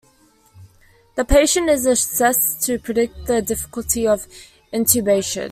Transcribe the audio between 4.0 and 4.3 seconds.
of